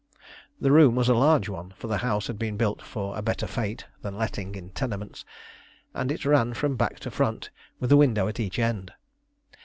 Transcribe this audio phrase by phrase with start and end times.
[0.59, 3.45] The room was a large one, for the house had been built for a better
[3.45, 5.25] fate than letting in tenements,
[5.93, 8.93] and it ran from back to front with a window at each end.